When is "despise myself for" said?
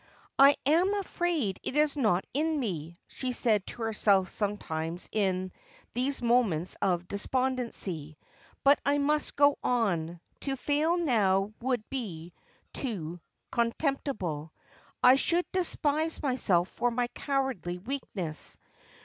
15.51-16.89